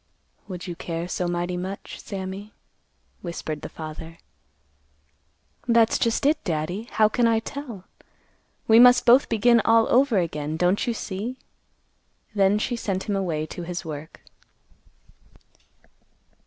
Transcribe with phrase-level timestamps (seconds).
[0.47, 2.53] "Would you care so mighty much, Sammy?"
[3.21, 4.17] whispered the father.
[5.67, 6.87] "That's just it, Daddy.
[6.89, 7.83] How can I tell?
[8.67, 11.37] We must both begin all over again, don't you see?"
[12.33, 14.21] Then she sent him away to his work.